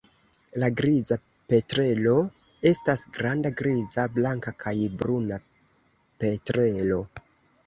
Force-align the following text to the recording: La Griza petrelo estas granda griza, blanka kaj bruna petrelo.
La 0.61 0.67
Griza 0.77 1.17
petrelo 1.51 2.15
estas 2.71 3.03
granda 3.19 3.51
griza, 3.61 4.07
blanka 4.17 4.55
kaj 4.65 4.75
bruna 5.03 5.39
petrelo. 6.25 6.99